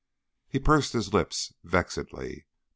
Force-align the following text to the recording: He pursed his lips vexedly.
He 0.49 0.57
pursed 0.57 0.93
his 0.93 1.13
lips 1.13 1.53
vexedly. 1.63 2.47